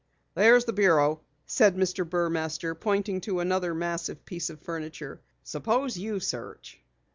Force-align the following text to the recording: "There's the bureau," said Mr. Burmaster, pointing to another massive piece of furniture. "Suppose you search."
"There's 0.33 0.65
the 0.65 0.73
bureau," 0.73 1.21
said 1.45 1.75
Mr. 1.75 2.03
Burmaster, 2.09 2.73
pointing 2.73 3.21
to 3.21 3.39
another 3.39 3.75
massive 3.75 4.25
piece 4.25 4.49
of 4.49 4.59
furniture. 4.59 5.21
"Suppose 5.43 5.95
you 5.95 6.19
search." 6.19 6.79